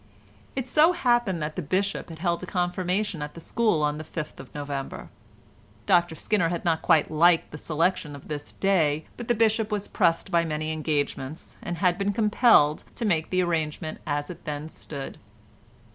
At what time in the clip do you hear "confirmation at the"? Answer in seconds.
2.47-3.39